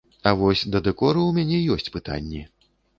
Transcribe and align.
А 0.29 0.31
вось 0.39 0.63
да 0.77 0.81
дэкору 0.89 1.27
у 1.29 1.37
мяне 1.37 1.63
ёсць 1.77 1.93
пытанні. 1.99 2.47